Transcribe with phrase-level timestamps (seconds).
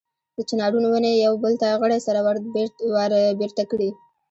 [0.35, 2.19] د چنارونو ونې یو بل ته غړۍ سره
[3.17, 3.89] وربېرته کړي.